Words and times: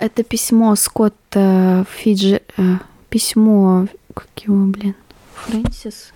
Это 0.00 0.24
письмо 0.24 0.74
Скотта 0.76 1.84
Фиджи... 1.90 2.40
Э, 2.56 2.78
письмо... 3.10 3.86
Как 4.14 4.28
его, 4.38 4.64
блин? 4.64 4.94
Фрэнсис? 5.34 6.12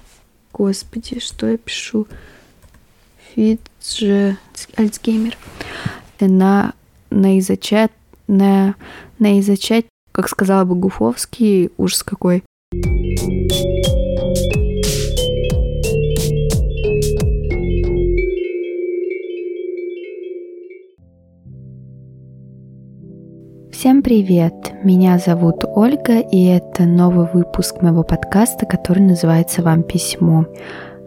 Господи, 0.54 1.20
что 1.20 1.46
я 1.46 1.58
пишу? 1.58 2.08
Фиджи... 3.34 4.38
Альцгеймер. 4.76 5.36
На, 6.18 6.72
на 7.10 7.38
изучать... 7.38 7.92
На, 8.26 8.74
на 9.18 9.38
изучать, 9.40 9.84
как 10.12 10.30
сказала 10.30 10.64
бы 10.64 10.76
Гуфовский, 10.76 11.70
ужас 11.76 12.02
какой. 12.02 12.42
Всем 23.84 24.02
привет! 24.02 24.72
Меня 24.82 25.18
зовут 25.18 25.62
Ольга, 25.62 26.18
и 26.18 26.46
это 26.46 26.84
новый 26.84 27.26
выпуск 27.30 27.82
моего 27.82 28.02
подкаста, 28.02 28.64
который 28.64 29.02
называется 29.02 29.60
«Вам 29.60 29.82
письмо». 29.82 30.46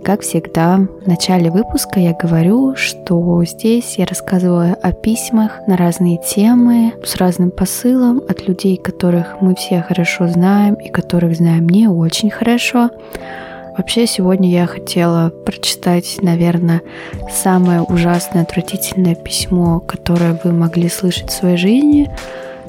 Как 0.04 0.22
всегда, 0.22 0.88
в 1.04 1.08
начале 1.08 1.50
выпуска 1.50 2.00
я 2.00 2.14
говорю, 2.14 2.76
что 2.76 3.44
здесь 3.46 3.98
я 3.98 4.06
рассказываю 4.06 4.78
о 4.80 4.92
письмах 4.92 5.54
на 5.66 5.76
разные 5.76 6.20
темы, 6.20 6.94
с 7.04 7.16
разным 7.16 7.50
посылом 7.50 8.22
от 8.30 8.48
людей, 8.48 8.78
которых 8.78 9.42
мы 9.42 9.56
все 9.56 9.82
хорошо 9.82 10.28
знаем 10.28 10.76
и 10.76 10.90
которых 10.90 11.36
знаем 11.36 11.68
не 11.68 11.88
очень 11.88 12.30
хорошо. 12.30 12.92
Вообще, 13.76 14.06
сегодня 14.06 14.52
я 14.52 14.68
хотела 14.68 15.32
прочитать, 15.32 16.20
наверное, 16.22 16.84
самое 17.32 17.82
ужасное, 17.82 18.44
отвратительное 18.44 19.16
письмо, 19.16 19.80
которое 19.80 20.40
вы 20.44 20.52
могли 20.52 20.90
слышать 20.90 21.32
в 21.32 21.34
своей 21.34 21.58
жизни– 21.58 22.12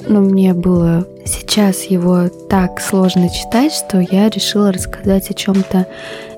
но 0.07 0.21
мне 0.21 0.53
было 0.53 1.05
сейчас 1.25 1.83
его 1.83 2.29
так 2.49 2.79
сложно 2.81 3.29
читать, 3.29 3.73
что 3.73 3.99
я 3.99 4.29
решила 4.29 4.71
рассказать 4.71 5.29
о 5.29 5.33
чем-то 5.33 5.87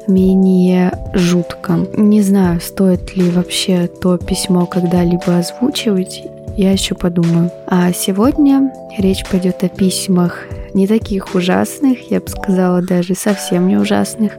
менее 0.07 0.97
жутком. 1.13 1.87
Не 1.93 2.21
знаю, 2.21 2.59
стоит 2.59 3.15
ли 3.15 3.29
вообще 3.29 3.87
то 3.87 4.17
письмо 4.17 4.65
когда-либо 4.65 5.37
озвучивать, 5.37 6.23
я 6.57 6.71
еще 6.71 6.95
подумаю. 6.95 7.51
А 7.67 7.91
сегодня 7.93 8.71
речь 8.97 9.23
пойдет 9.29 9.63
о 9.63 9.69
письмах 9.69 10.45
не 10.73 10.87
таких 10.87 11.35
ужасных, 11.35 12.11
я 12.11 12.21
бы 12.21 12.27
сказала, 12.29 12.81
даже 12.81 13.15
совсем 13.15 13.67
не 13.67 13.77
ужасных, 13.77 14.37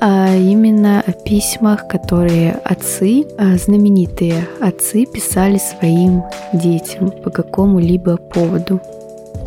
а 0.00 0.34
именно 0.34 1.02
о 1.06 1.12
письмах, 1.12 1.88
которые 1.88 2.52
отцы, 2.64 3.26
а, 3.36 3.56
знаменитые 3.56 4.46
отцы, 4.60 5.04
писали 5.04 5.58
своим 5.58 6.22
детям 6.52 7.10
по 7.10 7.30
какому-либо 7.30 8.16
поводу. 8.16 8.80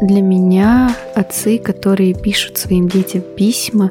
Для 0.01 0.21
меня 0.21 0.95
отцы, 1.15 1.57
которые 1.57 2.13
пишут 2.13 2.57
своим 2.57 2.87
детям 2.87 3.21
письма, 3.21 3.89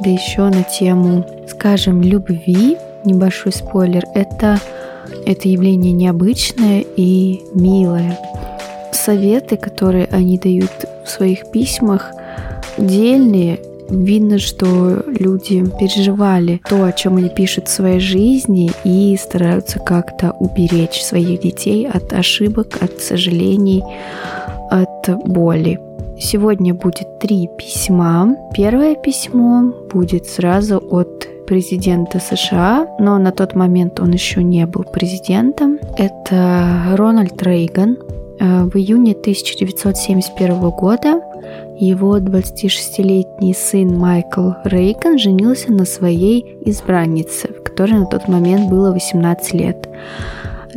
да 0.00 0.10
еще 0.10 0.42
на 0.42 0.64
тему, 0.64 1.24
скажем, 1.48 2.02
любви, 2.02 2.76
небольшой 3.04 3.52
спойлер, 3.52 4.04
это, 4.14 4.58
это 5.26 5.48
явление 5.48 5.92
необычное 5.92 6.84
и 6.96 7.42
милое. 7.54 8.18
Советы, 8.92 9.56
которые 9.56 10.06
они 10.06 10.38
дают 10.38 10.70
в 11.04 11.10
своих 11.10 11.50
письмах, 11.50 12.12
дельные, 12.78 13.58
Видно, 13.92 14.38
что 14.38 15.04
люди 15.06 15.62
переживали 15.78 16.62
то, 16.66 16.84
о 16.84 16.92
чем 16.92 17.18
они 17.18 17.28
пишут 17.28 17.68
в 17.68 17.72
своей 17.72 18.00
жизни, 18.00 18.70
и 18.84 19.18
стараются 19.20 19.78
как-то 19.80 20.32
уберечь 20.40 21.02
своих 21.02 21.42
детей 21.42 21.86
от 21.86 22.10
ошибок, 22.14 22.78
от 22.80 23.00
сожалений, 23.00 23.84
от 24.70 25.10
боли. 25.26 25.78
Сегодня 26.18 26.72
будет 26.72 27.18
три 27.18 27.50
письма. 27.58 28.34
Первое 28.54 28.94
письмо 28.94 29.74
будет 29.92 30.26
сразу 30.26 30.78
от 30.78 31.28
президента 31.52 32.18
США, 32.18 32.86
но 32.98 33.18
на 33.18 33.30
тот 33.30 33.54
момент 33.54 34.00
он 34.00 34.12
еще 34.12 34.42
не 34.42 34.64
был 34.64 34.84
президентом. 34.84 35.78
Это 35.98 36.94
Рональд 36.94 37.42
Рейган. 37.42 37.98
Э, 38.40 38.62
в 38.62 38.74
июне 38.74 39.12
1971 39.12 40.70
года 40.70 41.20
его 41.78 42.16
26-летний 42.16 43.52
сын 43.52 43.98
Майкл 43.98 44.52
Рейган 44.64 45.18
женился 45.18 45.70
на 45.72 45.84
своей 45.84 46.56
избраннице, 46.64 47.48
которой 47.48 47.98
на 47.98 48.06
тот 48.06 48.28
момент 48.28 48.70
было 48.70 48.90
18 48.90 49.52
лет. 49.52 49.90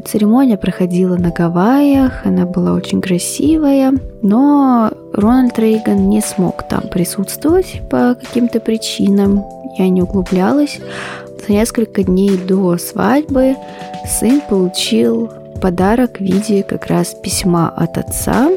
Церемония 0.04 0.58
проходила 0.58 1.16
на 1.16 1.30
Гавайях, 1.30 2.26
она 2.26 2.46
была 2.46 2.74
очень 2.74 3.00
красивая, 3.00 3.94
но 4.22 4.92
Рональд 5.14 5.58
Рейган 5.58 6.10
не 6.10 6.20
смог 6.20 6.68
там 6.68 6.90
присутствовать 6.92 7.82
по 7.90 8.16
каким-то 8.16 8.60
причинам. 8.60 9.42
Я 9.78 9.90
не 9.90 10.02
углублялась. 10.02 10.80
За 11.46 11.54
несколько 11.54 12.04
дней 12.04 12.38
до 12.38 12.78
свадьбы 12.78 13.56
сын 14.20 14.42
получил 14.50 15.30
подарок 15.62 16.18
в 16.18 16.22
виде 16.22 16.64
как 16.64 16.88
раз 16.88 17.14
письма 17.14 17.70
от 17.70 17.98
отца. 17.98 18.50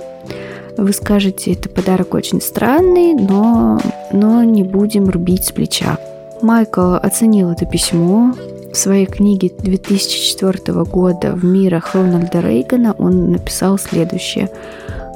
Вы 0.76 0.92
скажете, 0.92 1.52
это 1.52 1.68
подарок 1.68 2.14
очень 2.14 2.40
странный, 2.40 3.14
но, 3.14 3.80
но 4.12 4.44
не 4.44 4.62
будем 4.62 5.08
рубить 5.08 5.44
с 5.44 5.52
плеча. 5.52 5.98
Майкл 6.40 6.94
оценил 6.94 7.50
это 7.50 7.66
письмо, 7.66 8.32
в 8.72 8.76
своей 8.76 9.06
книге 9.06 9.50
2004 9.58 10.84
года 10.84 11.32
«В 11.32 11.44
мирах 11.44 11.94
Рональда 11.94 12.40
Рейгана» 12.40 12.94
он 12.98 13.32
написал 13.32 13.78
следующее. 13.78 14.50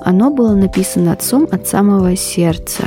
Оно 0.03 0.31
было 0.31 0.55
написано 0.55 1.13
отцом 1.13 1.47
от 1.51 1.69
самого 1.69 2.17
сердца. 2.17 2.85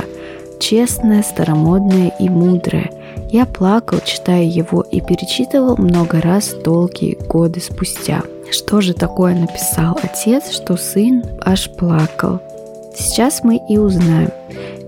Честное, 0.58 1.22
старомодное 1.22 2.12
и 2.18 2.28
мудрое. 2.28 2.90
Я 3.36 3.44
плакал, 3.44 3.98
читая 4.02 4.44
его, 4.44 4.80
и 4.80 5.02
перечитывал 5.02 5.76
много 5.76 6.22
раз 6.22 6.54
долгие 6.64 7.18
годы 7.28 7.60
спустя. 7.60 8.22
Что 8.50 8.80
же 8.80 8.94
такое 8.94 9.34
написал 9.34 9.98
отец, 10.02 10.52
что 10.52 10.78
сын 10.78 11.22
аж 11.44 11.68
плакал? 11.68 12.40
Сейчас 12.96 13.44
мы 13.44 13.60
и 13.68 13.76
узнаем. 13.76 14.30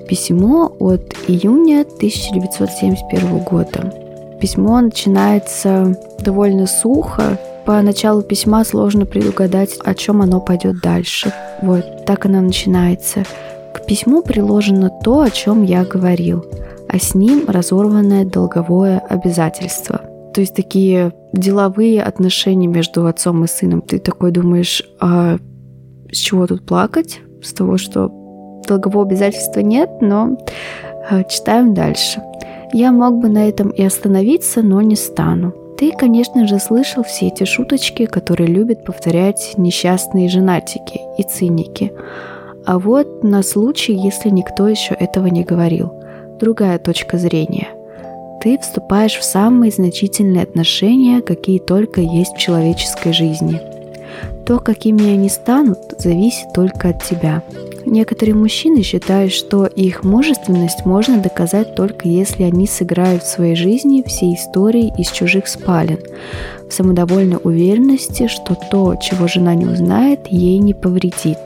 Письмо 0.08 0.72
от 0.80 1.14
июня 1.26 1.82
1971 1.82 3.38
года. 3.40 3.92
Письмо 4.40 4.80
начинается 4.80 5.94
довольно 6.20 6.66
сухо. 6.66 7.38
По 7.66 7.82
началу 7.82 8.22
письма 8.22 8.64
сложно 8.64 9.04
предугадать, 9.04 9.76
о 9.84 9.94
чем 9.94 10.22
оно 10.22 10.40
пойдет 10.40 10.80
дальше. 10.80 11.34
Вот, 11.60 12.06
так 12.06 12.24
оно 12.24 12.40
начинается. 12.40 13.24
К 13.74 13.84
письму 13.84 14.22
приложено 14.22 14.88
то, 15.04 15.20
о 15.20 15.28
чем 15.28 15.64
я 15.64 15.84
говорил, 15.84 16.46
а 16.88 16.98
с 16.98 17.14
ним 17.14 17.44
разорванное 17.48 18.24
долговое 18.24 18.98
обязательство. 18.98 20.00
То 20.34 20.40
есть 20.40 20.54
такие 20.54 21.12
деловые 21.32 22.02
отношения 22.02 22.66
между 22.66 23.06
отцом 23.06 23.44
и 23.44 23.46
сыном. 23.46 23.82
Ты 23.82 23.98
такой 23.98 24.30
думаешь, 24.30 24.82
а 25.00 25.38
с 26.10 26.16
чего 26.16 26.46
тут 26.46 26.64
плакать? 26.66 27.20
С 27.42 27.52
того, 27.52 27.78
что 27.78 28.10
долгового 28.66 29.04
обязательства 29.04 29.60
нет, 29.60 29.90
но 30.00 30.36
э, 31.10 31.22
читаем 31.28 31.74
дальше. 31.74 32.22
Я 32.72 32.92
мог 32.92 33.18
бы 33.18 33.28
на 33.28 33.48
этом 33.48 33.70
и 33.70 33.82
остановиться, 33.82 34.62
но 34.62 34.82
не 34.82 34.96
стану. 34.96 35.54
Ты, 35.78 35.92
конечно 35.92 36.46
же, 36.46 36.58
слышал 36.58 37.02
все 37.04 37.28
эти 37.28 37.44
шуточки, 37.44 38.06
которые 38.06 38.48
любят 38.48 38.84
повторять 38.84 39.54
несчастные 39.56 40.28
женатики 40.28 41.00
и 41.16 41.22
циники. 41.22 41.92
А 42.66 42.78
вот 42.78 43.22
на 43.22 43.42
случай, 43.42 43.94
если 43.94 44.28
никто 44.28 44.68
еще 44.68 44.94
этого 44.94 45.28
не 45.28 45.44
говорил. 45.44 45.92
Другая 46.40 46.78
точка 46.78 47.18
зрения. 47.18 47.68
Ты 48.40 48.58
вступаешь 48.58 49.16
в 49.16 49.24
самые 49.24 49.72
значительные 49.72 50.44
отношения, 50.44 51.20
какие 51.20 51.58
только 51.58 52.00
есть 52.00 52.34
в 52.34 52.38
человеческой 52.38 53.12
жизни. 53.12 53.60
То, 54.46 54.60
какими 54.60 55.10
они 55.10 55.28
станут, 55.28 55.78
зависит 55.98 56.52
только 56.54 56.90
от 56.90 57.02
тебя. 57.02 57.42
Некоторые 57.84 58.36
мужчины 58.36 58.82
считают, 58.82 59.32
что 59.32 59.66
их 59.66 60.04
мужественность 60.04 60.86
можно 60.86 61.18
доказать 61.18 61.74
только 61.74 62.06
если 62.06 62.44
они 62.44 62.68
сыграют 62.68 63.24
в 63.24 63.28
своей 63.28 63.56
жизни 63.56 64.04
все 64.06 64.32
истории 64.32 64.92
из 64.96 65.10
чужих 65.10 65.48
спален, 65.48 65.98
в 66.68 66.72
самодовольной 66.72 67.38
уверенности, 67.42 68.28
что 68.28 68.56
то, 68.70 68.94
чего 68.96 69.26
жена 69.26 69.54
не 69.54 69.66
узнает, 69.66 70.28
ей 70.28 70.58
не 70.58 70.74
повредит. 70.74 71.38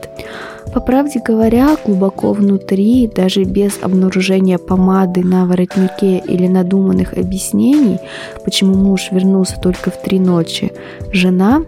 По 0.73 0.81
правде 0.81 1.21
говоря, 1.25 1.77
глубоко 1.85 2.33
внутри, 2.33 3.07
даже 3.07 3.45
без 3.45 3.83
обнаружения 3.83 4.59
помады 4.59 5.23
на 5.23 5.47
воротнике 5.47 6.19
или 6.19 6.47
надуманных 6.47 7.13
объяснений, 7.13 7.99
почему 8.45 8.75
муж 8.75 9.09
вернулся 9.11 9.61
только 9.61 9.91
в 9.91 10.01
три 10.01 10.19
ночи, 10.19 10.73
жена 11.13 11.63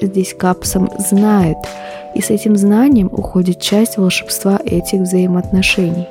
здесь 0.00 0.34
капсом 0.34 0.90
знает– 0.98 1.56
и 2.14 2.20
с 2.20 2.30
этим 2.30 2.56
знанием 2.56 3.08
уходит 3.12 3.60
часть 3.60 3.96
волшебства 3.96 4.58
этих 4.64 5.00
взаимоотношений. 5.00 6.08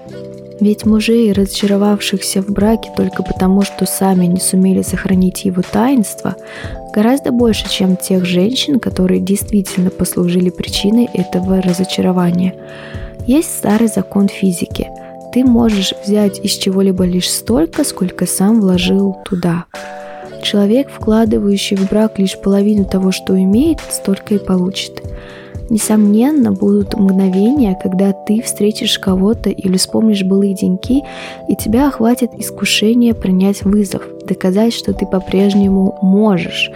Ведь 0.59 0.85
мужей, 0.85 1.31
разочаровавшихся 1.31 2.41
в 2.41 2.49
браке 2.49 2.91
только 2.95 3.23
потому, 3.23 3.61
что 3.61 3.85
сами 3.85 4.25
не 4.25 4.39
сумели 4.39 4.81
сохранить 4.81 5.45
его 5.45 5.61
таинство, 5.61 6.35
гораздо 6.93 7.31
больше, 7.31 7.69
чем 7.69 7.95
тех 7.95 8.25
женщин, 8.25 8.79
которые 8.79 9.21
действительно 9.21 9.89
послужили 9.89 10.49
причиной 10.49 11.09
этого 11.13 11.61
разочарования. 11.61 12.55
Есть 13.25 13.57
старый 13.57 13.87
закон 13.87 14.27
физики. 14.27 14.89
Ты 15.33 15.45
можешь 15.45 15.93
взять 16.05 16.39
из 16.43 16.51
чего-либо 16.53 17.05
лишь 17.05 17.29
столько, 17.29 17.83
сколько 17.83 18.25
сам 18.25 18.59
вложил 18.59 19.17
туда. 19.23 19.65
Человек, 20.43 20.89
вкладывающий 20.89 21.77
в 21.77 21.89
брак 21.89 22.17
лишь 22.17 22.37
половину 22.37 22.85
того, 22.85 23.11
что 23.11 23.37
имеет, 23.37 23.79
столько 23.89 24.35
и 24.35 24.39
получит. 24.39 25.03
Несомненно, 25.69 26.51
будут 26.51 26.95
мгновения, 26.95 27.77
когда 27.81 28.11
ты 28.11 28.41
встретишь 28.41 28.97
кого-то 28.97 29.49
или 29.49 29.77
вспомнишь 29.77 30.23
былые 30.23 30.55
деньки, 30.55 31.03
и 31.47 31.55
тебя 31.55 31.87
охватит 31.87 32.31
искушение 32.37 33.13
принять 33.13 33.63
вызов, 33.63 34.03
доказать, 34.25 34.73
что 34.73 34.93
ты 34.93 35.05
по-прежнему 35.05 35.97
можешь. 36.01 36.71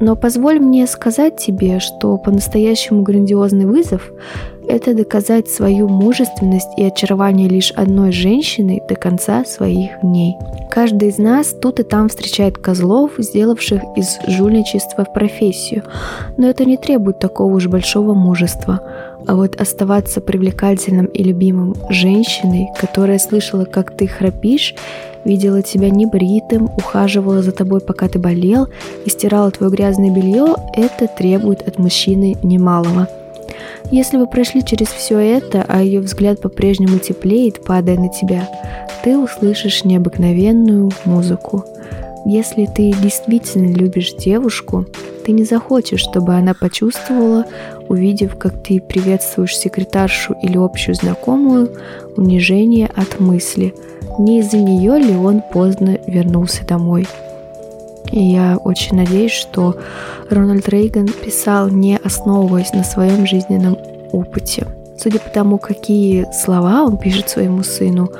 Но 0.00 0.16
позволь 0.16 0.58
мне 0.58 0.86
сказать 0.86 1.38
тебе, 1.38 1.80
что 1.80 2.18
по-настоящему 2.18 3.02
грандиозный 3.02 3.64
вызов 3.64 4.12
это 4.68 4.94
доказать 4.94 5.48
свою 5.48 5.88
мужественность 5.88 6.68
и 6.76 6.84
очарование 6.84 7.48
лишь 7.48 7.70
одной 7.72 8.12
женщины 8.12 8.82
до 8.88 8.94
конца 8.96 9.44
своих 9.44 10.00
дней. 10.02 10.36
Каждый 10.70 11.08
из 11.08 11.18
нас 11.18 11.54
тут 11.60 11.80
и 11.80 11.82
там 11.82 12.08
встречает 12.08 12.58
козлов, 12.58 13.12
сделавших 13.18 13.82
из 13.96 14.18
жульничества 14.26 15.04
в 15.04 15.12
профессию, 15.12 15.84
но 16.36 16.48
это 16.48 16.64
не 16.64 16.76
требует 16.76 17.18
такого 17.18 17.54
уж 17.54 17.66
большого 17.66 18.14
мужества. 18.14 18.80
А 19.26 19.34
вот 19.34 19.60
оставаться 19.60 20.20
привлекательным 20.20 21.06
и 21.06 21.22
любимым 21.22 21.74
женщиной, 21.88 22.68
которая 22.78 23.18
слышала, 23.18 23.64
как 23.64 23.96
ты 23.96 24.06
храпишь, 24.06 24.74
видела 25.24 25.62
тебя 25.62 25.90
небритым, 25.90 26.66
ухаживала 26.76 27.42
за 27.42 27.52
тобой, 27.52 27.80
пока 27.80 28.08
ты 28.08 28.18
болел, 28.18 28.68
и 29.04 29.10
стирала 29.10 29.50
твое 29.50 29.72
грязное 29.72 30.10
белье, 30.10 30.54
это 30.74 31.08
требует 31.08 31.66
от 31.66 31.78
мужчины 31.78 32.36
немалого– 32.42 33.08
если 33.90 34.16
вы 34.16 34.26
прошли 34.26 34.64
через 34.64 34.88
все 34.88 35.18
это, 35.18 35.64
а 35.66 35.80
ее 35.80 36.00
взгляд 36.00 36.40
по-прежнему 36.40 36.98
теплеет, 36.98 37.64
падая 37.64 37.96
на 37.96 38.08
тебя, 38.08 38.48
ты 39.04 39.16
услышишь 39.16 39.84
необыкновенную 39.84 40.90
музыку. 41.04 41.64
Если 42.24 42.66
ты 42.66 42.92
действительно 42.92 43.72
любишь 43.72 44.14
девушку, 44.14 44.86
ты 45.24 45.30
не 45.30 45.44
захочешь, 45.44 46.00
чтобы 46.00 46.34
она 46.34 46.54
почувствовала, 46.54 47.44
увидев, 47.88 48.36
как 48.36 48.62
ты 48.64 48.80
приветствуешь 48.80 49.56
секретаршу 49.56 50.34
или 50.42 50.56
общую 50.56 50.96
знакомую, 50.96 51.70
унижение 52.16 52.90
от 52.96 53.20
мысли, 53.20 53.74
не 54.18 54.40
из-за 54.40 54.56
нее 54.56 54.98
ли 54.98 55.14
он 55.14 55.42
поздно 55.52 55.98
вернулся 56.06 56.66
домой. 56.66 57.06
И 58.10 58.20
я 58.20 58.56
очень 58.56 58.96
надеюсь, 58.96 59.32
что 59.32 59.76
Рональд 60.30 60.68
Рейган 60.68 61.08
писал, 61.08 61.68
не 61.68 61.96
основываясь 61.96 62.72
на 62.72 62.84
своем 62.84 63.26
жизненном 63.26 63.76
опыте. 64.12 64.66
Судя 64.98 65.18
по 65.18 65.28
тому, 65.28 65.58
какие 65.58 66.26
слова 66.32 66.84
он 66.84 66.96
пишет 66.96 67.28
своему 67.28 67.62
сыну, 67.62 68.10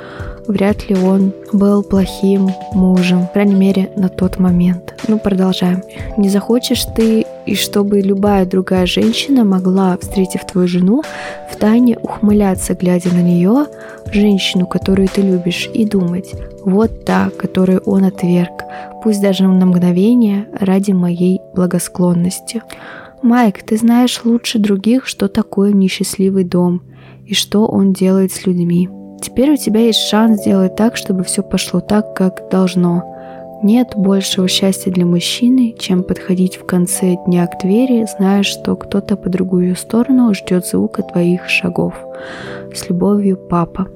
вряд 0.47 0.89
ли 0.89 0.95
он 0.95 1.33
был 1.53 1.83
плохим 1.83 2.49
мужем, 2.73 3.27
по 3.27 3.33
крайней 3.33 3.55
мере, 3.55 3.91
на 3.95 4.09
тот 4.09 4.39
момент. 4.39 4.95
Ну, 5.07 5.19
продолжаем. 5.19 5.83
Не 6.17 6.29
захочешь 6.29 6.85
ты, 6.95 7.25
и 7.45 7.55
чтобы 7.55 8.01
любая 8.01 8.45
другая 8.45 8.85
женщина 8.85 9.43
могла, 9.43 9.97
встретив 9.97 10.45
твою 10.45 10.67
жену, 10.67 11.03
в 11.51 11.55
тайне 11.55 11.97
ухмыляться, 11.97 12.73
глядя 12.73 13.09
на 13.09 13.21
нее, 13.21 13.67
женщину, 14.11 14.67
которую 14.67 15.07
ты 15.07 15.21
любишь, 15.21 15.69
и 15.73 15.85
думать, 15.85 16.33
вот 16.63 17.05
та, 17.05 17.29
которую 17.29 17.79
он 17.85 18.05
отверг, 18.05 18.63
пусть 19.03 19.21
даже 19.21 19.47
на 19.47 19.65
мгновение, 19.65 20.47
ради 20.59 20.91
моей 20.91 21.41
благосклонности. 21.55 22.61
Майк, 23.21 23.63
ты 23.63 23.77
знаешь 23.77 24.21
лучше 24.23 24.59
других, 24.59 25.07
что 25.07 25.27
такое 25.27 25.71
несчастливый 25.71 26.43
дом 26.43 26.81
и 27.25 27.33
что 27.33 27.65
он 27.65 27.93
делает 27.93 28.31
с 28.31 28.45
людьми. 28.45 28.89
Теперь 29.21 29.51
у 29.51 29.57
тебя 29.57 29.81
есть 29.81 29.99
шанс 29.99 30.41
сделать 30.41 30.75
так, 30.75 30.95
чтобы 30.95 31.23
все 31.23 31.43
пошло 31.43 31.79
так, 31.79 32.13
как 32.15 32.49
должно. 32.49 33.03
Нет 33.63 33.93
большего 33.95 34.47
счастья 34.47 34.91
для 34.91 35.05
мужчины, 35.05 35.75
чем 35.79 36.03
подходить 36.03 36.57
в 36.57 36.65
конце 36.65 37.17
дня 37.25 37.47
к 37.47 37.59
двери, 37.59 38.05
зная, 38.17 38.43
что 38.43 38.75
кто-то 38.75 39.15
по 39.15 39.29
другую 39.29 39.75
сторону 39.75 40.33
ждет 40.35 40.67
звука 40.67 41.01
твоих 41.01 41.49
шагов. 41.49 41.93
С 42.73 42.87
любовью, 42.87 43.35
папа. 43.37 43.87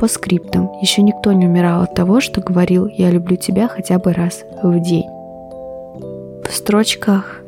По 0.00 0.08
скриптам. 0.08 0.70
Еще 0.82 1.02
никто 1.02 1.32
не 1.32 1.46
умирал 1.46 1.82
от 1.82 1.94
того, 1.94 2.20
что 2.20 2.40
говорил 2.40 2.86
«я 2.86 3.10
люблю 3.10 3.36
тебя» 3.36 3.68
хотя 3.68 3.98
бы 3.98 4.12
раз 4.12 4.44
в 4.62 4.78
день. 4.80 5.06
В 6.44 6.52
строчках 6.52 7.40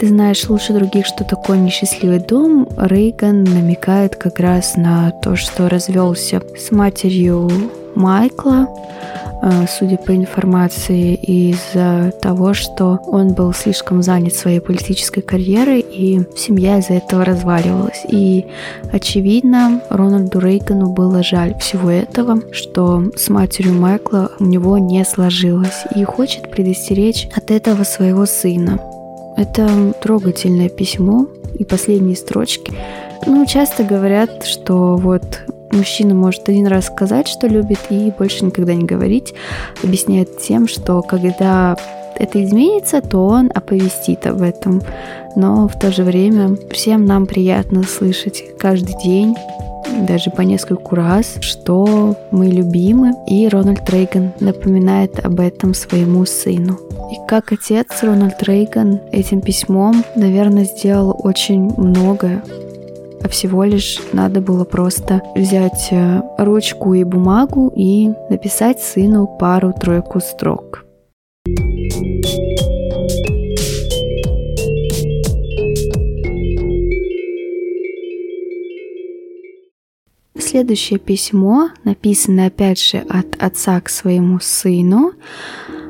ты 0.00 0.06
знаешь 0.06 0.48
лучше 0.48 0.72
других, 0.72 1.04
что 1.04 1.24
такое 1.24 1.58
несчастливый 1.58 2.20
дом, 2.20 2.66
Рейган 2.78 3.44
намекает 3.44 4.16
как 4.16 4.40
раз 4.40 4.76
на 4.76 5.10
то, 5.10 5.36
что 5.36 5.68
развелся 5.68 6.40
с 6.56 6.70
матерью 6.70 7.50
Майкла, 7.94 8.66
э, 9.42 9.66
судя 9.68 9.98
по 9.98 10.16
информации, 10.16 11.16
из-за 11.16 12.14
того, 12.22 12.54
что 12.54 13.00
он 13.08 13.34
был 13.34 13.52
слишком 13.52 14.02
занят 14.02 14.32
своей 14.32 14.60
политической 14.60 15.20
карьерой, 15.20 15.80
и 15.80 16.22
семья 16.34 16.78
из-за 16.78 16.94
этого 16.94 17.26
разваливалась. 17.26 18.06
И, 18.08 18.46
очевидно, 18.90 19.82
Рональду 19.90 20.40
Рейгану 20.40 20.94
было 20.94 21.22
жаль 21.22 21.58
всего 21.58 21.90
этого, 21.90 22.40
что 22.52 23.10
с 23.16 23.28
матерью 23.28 23.74
Майкла 23.74 24.32
у 24.38 24.44
него 24.44 24.78
не 24.78 25.04
сложилось, 25.04 25.84
и 25.94 26.04
хочет 26.04 26.50
предостеречь 26.50 27.28
от 27.36 27.50
этого 27.50 27.84
своего 27.84 28.24
сына. 28.24 28.80
Это 29.40 29.94
трогательное 30.02 30.68
письмо 30.68 31.26
и 31.58 31.64
последние 31.64 32.14
строчки. 32.14 32.74
Ну, 33.24 33.46
часто 33.46 33.84
говорят, 33.84 34.44
что 34.44 34.96
вот 34.96 35.40
мужчина 35.72 36.14
может 36.14 36.46
один 36.50 36.66
раз 36.66 36.88
сказать, 36.88 37.26
что 37.26 37.46
любит, 37.46 37.78
и 37.88 38.12
больше 38.18 38.44
никогда 38.44 38.74
не 38.74 38.84
говорить. 38.84 39.32
Объясняет 39.82 40.42
тем, 40.42 40.68
что 40.68 41.00
когда 41.00 41.74
это 42.16 42.44
изменится, 42.44 43.00
то 43.00 43.26
он 43.28 43.50
оповестит 43.54 44.26
об 44.26 44.42
этом. 44.42 44.82
Но 45.36 45.68
в 45.68 45.78
то 45.78 45.90
же 45.90 46.04
время 46.04 46.58
всем 46.70 47.06
нам 47.06 47.24
приятно 47.24 47.84
слышать 47.84 48.44
каждый 48.58 48.94
день 49.02 49.34
даже 50.06 50.30
по 50.30 50.42
нескольку 50.42 50.94
раз, 50.94 51.36
что 51.40 52.16
мы 52.30 52.48
любимы, 52.48 53.12
и 53.26 53.48
Рональд 53.48 53.88
Рейган 53.88 54.32
напоминает 54.40 55.24
об 55.24 55.40
этом 55.40 55.74
своему 55.74 56.24
сыну. 56.26 56.78
И 57.10 57.16
как 57.26 57.52
отец 57.52 57.86
Рональд 58.02 58.42
Рейган 58.42 59.00
этим 59.12 59.40
письмом, 59.40 60.04
наверное, 60.14 60.64
сделал 60.64 61.18
очень 61.22 61.72
многое, 61.76 62.42
а 63.22 63.28
всего 63.28 63.64
лишь 63.64 63.98
надо 64.12 64.40
было 64.40 64.64
просто 64.64 65.22
взять 65.34 65.88
э, 65.90 66.22
ручку 66.38 66.94
и 66.94 67.04
бумагу 67.04 67.70
и 67.74 68.08
написать 68.30 68.80
сыну 68.80 69.26
пару-тройку 69.26 70.20
строк. 70.20 70.84
Следующее 80.50 80.98
письмо, 80.98 81.70
написанное 81.84 82.48
опять 82.48 82.82
же 82.82 82.98
от 83.08 83.40
отца 83.40 83.80
к 83.80 83.88
своему 83.88 84.40
сыну, 84.40 85.12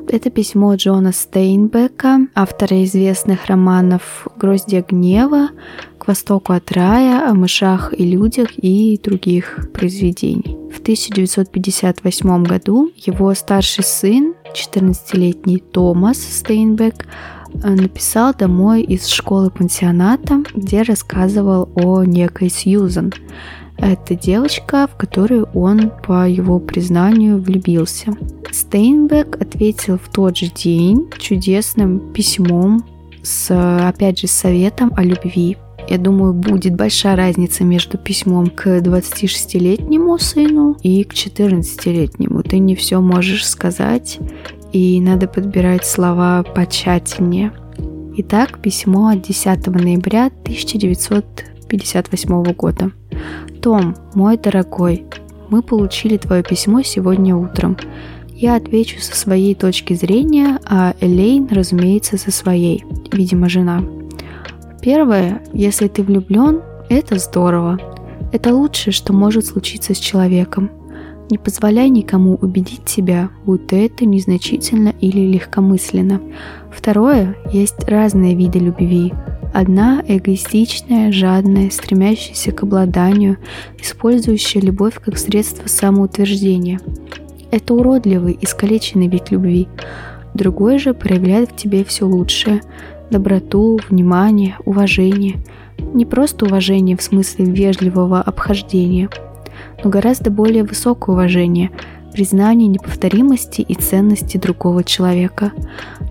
это 0.07 0.29
письмо 0.29 0.75
Джона 0.75 1.13
Стейнбека, 1.13 2.27
автора 2.35 2.85
известных 2.85 3.47
романов 3.47 4.29
«Гроздья 4.37 4.85
гнева», 4.87 5.49
«К 5.97 6.09
востоку 6.09 6.53
от 6.53 6.71
рая», 6.73 7.31
«О 7.31 7.33
мышах 7.33 7.95
и 7.99 8.05
людях» 8.05 8.51
и 8.59 9.01
других 9.03 9.71
произведений. 9.73 10.59
В 10.71 10.81
1958 10.81 12.45
году 12.45 12.93
его 12.97 13.33
старший 13.33 13.83
сын, 13.83 14.35
14-летний 14.53 15.61
Томас 15.61 16.19
Стейнбек, 16.19 17.07
написал 17.55 18.35
домой 18.35 18.83
из 18.83 19.07
школы-пансионата, 19.07 20.43
где 20.55 20.83
рассказывал 20.83 21.71
о 21.75 22.05
некой 22.05 22.51
Сьюзан, 22.51 23.15
это 23.81 24.15
девочка, 24.15 24.87
в 24.87 24.97
которую 24.97 25.49
он, 25.55 25.91
по 26.07 26.29
его 26.29 26.59
признанию, 26.59 27.41
влюбился. 27.41 28.13
Стейнбек 28.51 29.41
ответил 29.41 29.99
в 29.99 30.09
тот 30.11 30.37
же 30.37 30.47
день 30.47 31.09
чудесным 31.19 32.13
письмом 32.13 32.85
с, 33.23 33.51
опять 33.89 34.19
же, 34.19 34.27
советом 34.27 34.93
о 34.97 35.03
любви. 35.03 35.57
Я 35.89 35.99
думаю, 35.99 36.35
будет 36.35 36.77
большая 36.77 37.17
разница 37.17 37.65
между 37.65 37.99
письмом 37.99 38.49
к 38.49 38.67
26-летнему 38.67 40.19
сыну 40.19 40.77
и 40.83 41.03
к 41.05 41.15
14-летнему. 41.15 42.43
Ты 42.43 42.59
не 42.59 42.77
все 42.77 43.01
можешь 43.01 43.49
сказать, 43.49 44.19
и 44.73 45.01
надо 45.01 45.27
подбирать 45.27 45.85
слова 45.85 46.43
потщательнее. 46.43 47.53
Итак, 48.17 48.61
письмо 48.61 49.09
от 49.09 49.23
10 49.23 49.67
ноября 49.69 50.27
1958 50.27 52.53
года. 52.53 52.93
Том, 53.63 53.95
мой 54.15 54.39
дорогой, 54.39 55.05
мы 55.51 55.63
получили 55.63 56.17
твое 56.17 56.43
письмо 56.43 56.81
сегодня 56.83 57.37
утром. 57.37 57.77
Я 58.35 58.57
отвечу 58.57 59.01
со 59.01 59.15
своей 59.15 59.55
точки 59.55 59.93
зрения, 59.93 60.59
а 60.65 60.95
Элейн, 61.01 61.47
разумеется, 61.51 62.17
со 62.17 62.31
своей, 62.31 62.85
видимо, 63.13 63.51
жена. 63.51 63.83
Первое, 64.81 65.43
если 65.53 65.89
ты 65.89 66.03
влюблен, 66.03 66.63
это 66.89 67.19
здорово. 67.19 67.79
Это 68.33 68.55
лучшее, 68.55 68.95
что 68.95 69.13
может 69.13 69.45
случиться 69.45 69.93
с 69.93 69.99
человеком. 69.99 70.71
Не 71.31 71.39
позволяй 71.39 71.89
никому 71.91 72.35
убедить 72.35 72.85
тебя, 72.85 73.31
будто 73.47 73.77
это 73.77 74.05
незначительно 74.05 74.93
или 75.01 75.21
легкомысленно. 75.21 76.21
Второе, 76.73 77.37
есть 77.53 77.85
разные 77.87 78.35
виды 78.35 78.59
любви. 78.59 79.13
Одна 79.55 80.03
эгоистичная, 80.07 81.13
жадная, 81.13 81.71
стремящаяся 81.71 82.51
к 82.51 82.65
обладанию, 82.65 83.39
использующая 83.79 84.61
любовь 84.61 84.95
как 85.01 85.19
средство 85.19 85.69
самоутверждения. 85.69 86.81
Это 87.53 87.75
уродливый, 87.75 88.37
искалеченный 88.41 89.07
вид 89.07 89.31
любви. 89.31 89.69
Другой 90.35 90.81
же 90.81 90.95
проявляет 90.95 91.53
в 91.53 91.57
тебе 91.57 91.85
все 91.85 92.07
лучшее– 92.07 92.61
доброту, 93.11 93.79
внимание, 93.89 94.57
уважение. 94.65 95.37
Не 95.95 96.07
просто 96.07 96.47
уважение 96.47 96.97
в 96.97 97.03
смысле 97.03 97.45
вежливого 97.45 98.21
обхождения– 98.21 99.09
но 99.83 99.91
гораздо 99.91 100.31
более 100.31 100.65
высокое 100.65 101.15
уважение, 101.15 101.71
признание 102.13 102.69
неповторимости 102.69 103.61
и 103.61 103.75
ценности 103.75 104.37
другого 104.37 104.85
человека. 104.85 105.53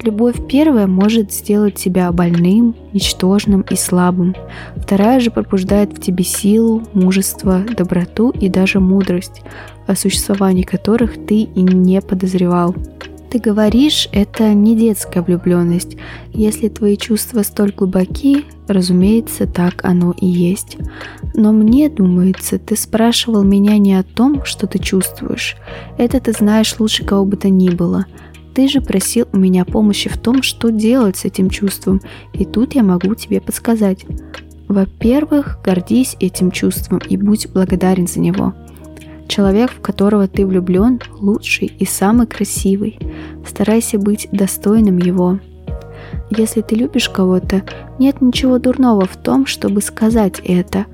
Любовь 0.02 0.36
первая 0.48 0.88
может 0.88 1.34
сделать 1.34 1.76
тебя 1.76 2.12
больным, 2.12 2.76
ничтожным 2.94 3.62
и 3.62 3.76
слабым. 3.76 4.36
Вторая 4.78 5.20
же 5.20 5.32
пробуждает 5.32 5.94
в 5.94 6.02
тебе 6.02 6.24
силу, 6.24 6.84
мужество, 6.94 7.60
доброту 7.60 8.30
и 8.32 8.50
даже 8.50 8.80
мудрость, 8.80 9.42
о 9.88 9.96
существовании 9.96 10.64
которых 10.64 11.14
ты 11.26 11.42
и 11.42 11.62
не 11.62 12.02
подозревал. 12.02 12.76
Ты 13.30 13.38
говоришь, 13.38 14.10
это 14.12 14.56
не 14.56 14.76
детская 14.76 15.22
влюбленность. 15.22 15.98
Если 16.34 16.68
твои 16.68 16.98
чувства 16.98 17.44
столь 17.44 17.72
глубоки, 17.72 18.46
разумеется, 18.68 19.46
так 19.46 19.86
оно 19.86 20.16
и 20.20 20.26
есть. 20.26 20.78
Но 21.36 21.52
мне 21.52 21.90
думается, 21.90 22.58
ты 22.58 22.76
спрашивал 22.76 23.44
меня 23.44 23.78
не 23.78 23.94
о 23.94 24.04
том, 24.04 24.44
что 24.46 24.66
ты 24.66 24.80
чувствуешь. 24.80 25.58
Это 26.00 26.20
ты 26.20 26.32
знаешь 26.32 26.80
лучше 26.80 27.06
кого 27.06 27.24
бы 27.24 27.38
то 27.38 27.50
ни 27.50 27.70
было. 27.70 28.08
Ты 28.56 28.68
же 28.68 28.82
просил 28.82 29.28
у 29.32 29.38
меня 29.38 29.64
помощи 29.64 30.10
в 30.10 30.18
том, 30.18 30.42
что 30.42 30.72
делать 30.72 31.18
с 31.18 31.26
этим 31.26 31.52
чувством, 31.52 32.02
и 32.34 32.46
тут 32.46 32.74
я 32.74 32.82
могу 32.82 33.14
тебе 33.14 33.42
подсказать. 33.42 34.06
Во-первых, 34.68 35.60
гордись 35.64 36.18
этим 36.20 36.50
чувством 36.50 37.00
и 37.08 37.16
будь 37.16 37.48
благодарен 37.52 38.08
за 38.08 38.20
него. 38.20 38.56
Человек, 39.30 39.72
в 39.72 39.80
которого 39.80 40.28
ты 40.28 40.44
влюблен, 40.44 41.00
лучший 41.20 41.68
и 41.68 41.86
самый 41.86 42.26
красивый. 42.26 42.98
Старайся 43.48 44.00
быть 44.00 44.28
достойным 44.32 44.98
его. 44.98 45.40
Если 46.32 46.62
ты 46.62 46.76
любишь 46.76 47.10
кого-то, 47.10 47.62
нет 48.00 48.22
ничего 48.22 48.58
дурного 48.58 49.06
в 49.06 49.16
том, 49.18 49.46
чтобы 49.46 49.82
сказать 49.82 50.42
это. 50.44 50.88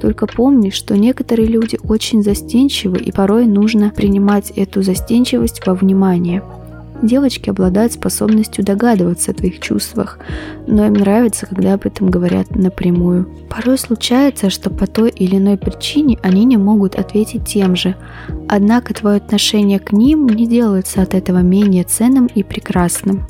Только 0.00 0.28
помни, 0.28 0.70
что 0.70 0.96
некоторые 0.96 1.48
люди 1.48 1.78
очень 1.82 2.22
застенчивы, 2.22 2.98
и 2.98 3.10
порой 3.10 3.46
нужно 3.46 3.90
принимать 3.90 4.52
эту 4.52 4.82
застенчивость 4.82 5.66
во 5.66 5.74
внимание– 5.74 6.44
Девочки 7.02 7.48
обладают 7.48 7.92
способностью 7.92 8.62
догадываться 8.62 9.30
о 9.30 9.34
твоих 9.34 9.60
чувствах, 9.60 10.18
но 10.66 10.86
им 10.86 10.92
нравится, 10.92 11.46
когда 11.46 11.74
об 11.74 11.86
этом 11.86 12.10
говорят 12.10 12.54
напрямую. 12.54 13.26
Порой 13.48 13.78
случается, 13.78 14.50
что 14.50 14.68
по 14.68 14.86
той 14.86 15.10
или 15.10 15.36
иной 15.36 15.56
причине 15.56 16.18
они 16.22 16.44
не 16.44 16.58
могут 16.58 16.96
ответить 16.96 17.46
тем 17.46 17.74
же, 17.74 17.96
однако 18.48 18.92
твое 18.92 19.16
отношение 19.16 19.78
к 19.78 19.92
ним 19.92 20.28
не 20.28 20.46
делается 20.46 21.00
от 21.00 21.14
этого 21.14 21.38
менее 21.38 21.84
ценным 21.84 22.26
и 22.26 22.42
прекрасным. 22.42 23.26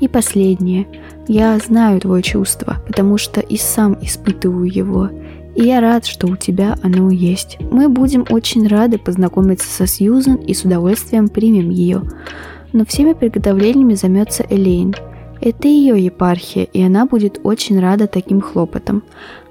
И 0.00 0.08
последнее. 0.08 0.86
Я 1.28 1.58
знаю 1.58 2.00
твое 2.00 2.22
чувство, 2.22 2.78
потому 2.86 3.18
что 3.18 3.40
и 3.40 3.56
сам 3.56 3.96
испытываю 4.00 4.72
его. 4.72 5.10
И 5.54 5.64
я 5.64 5.80
рад, 5.80 6.06
что 6.06 6.28
у 6.28 6.36
тебя 6.36 6.76
оно 6.82 7.10
есть. 7.10 7.58
Мы 7.60 7.88
будем 7.88 8.24
очень 8.30 8.66
рады 8.68 8.98
познакомиться 8.98 9.68
со 9.68 9.86
Сьюзен 9.86 10.36
и 10.36 10.54
с 10.54 10.64
удовольствием 10.64 11.28
примем 11.28 11.70
ее 11.70 12.02
но 12.72 12.84
всеми 12.84 13.12
приготовлениями 13.12 13.94
займется 13.94 14.44
Элейн. 14.48 14.94
Это 15.40 15.68
ее 15.68 16.02
епархия, 16.04 16.64
и 16.64 16.82
она 16.82 17.06
будет 17.06 17.40
очень 17.44 17.78
рада 17.80 18.06
таким 18.06 18.40
хлопотам. 18.40 19.02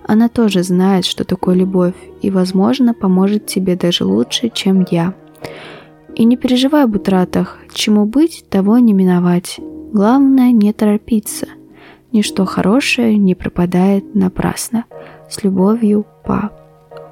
Она 0.04 0.30
тоже 0.30 0.64
знает, 0.64 1.06
что 1.06 1.24
такое 1.24 1.56
любовь, 1.56 1.96
и, 2.22 2.30
возможно, 2.30 2.94
поможет 2.94 3.46
тебе 3.46 3.76
даже 3.76 4.06
лучше, 4.06 4.50
чем 4.50 4.86
я. 4.90 5.14
И 6.16 6.26
не 6.26 6.38
переживай 6.38 6.84
об 6.84 6.96
утратах, 6.96 7.60
чему 7.74 8.06
быть, 8.06 8.46
того 8.50 8.80
не 8.80 8.94
миновать. 8.94 9.60
Главное 9.94 10.52
не 10.52 10.74
торопиться. 10.74 11.48
Ничто 12.12 12.46
хорошее 12.46 13.18
не 13.18 13.36
пропадает 13.36 14.16
напрасно. 14.16 14.86
С 15.30 15.44
любовью, 15.44 16.06
пап. 16.26 16.67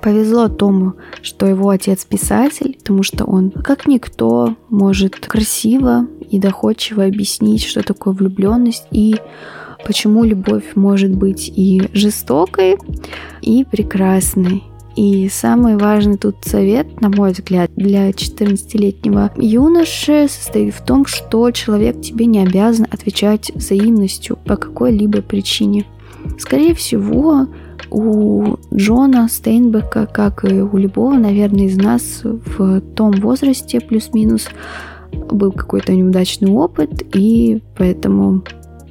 Повезло 0.06 0.50
Тому, 0.50 0.94
что 1.24 1.48
его 1.48 1.70
отец 1.70 2.06
писатель, 2.06 2.78
потому 2.78 3.02
что 3.02 3.26
он, 3.26 3.50
как 3.50 3.88
никто, 3.88 4.56
может 4.70 5.16
красиво 5.16 6.06
и 6.30 6.38
доходчиво 6.38 7.04
объяснить, 7.06 7.64
что 7.64 7.82
такое 7.82 8.14
влюбленность 8.14 8.86
и 8.92 9.16
почему 9.84 10.24
любовь 10.24 10.76
может 10.76 11.10
быть 11.10 11.52
и 11.56 11.90
жестокой, 11.94 12.78
и 13.42 13.64
прекрасной. 13.64 14.64
И 14.96 15.28
самый 15.28 15.76
важный 15.76 16.18
тут 16.18 16.36
совет, 16.46 17.02
на 17.02 17.10
мой 17.10 17.32
взгляд, 17.32 17.72
для 17.76 18.12
14-летнего 18.12 19.32
юноши 19.38 20.28
состоит 20.30 20.76
в 20.76 20.86
том, 20.86 21.08
что 21.08 21.50
человек 21.50 22.00
тебе 22.02 22.28
не 22.28 22.44
обязан 22.44 22.86
отвечать 22.92 23.52
взаимностью 23.56 24.38
по 24.46 24.56
какой-либо 24.56 25.24
причине. 25.24 25.88
Скорее 26.38 26.76
всего, 26.76 27.48
у 27.92 28.56
Джона 28.74 29.28
Стейнбека, 29.30 30.06
как 30.06 30.44
и 30.46 30.62
у 30.62 30.78
любого, 30.78 31.14
наверное, 31.14 31.66
из 31.66 31.78
нас 31.78 32.22
в 32.24 32.82
том 32.82 33.12
возрасте 33.12 33.80
плюс-минус 33.80 34.48
был 35.12 35.52
какой-то 35.52 35.94
неудачный 35.94 36.52
опыт, 36.52 37.04
и 37.16 37.62
поэтому 37.78 38.44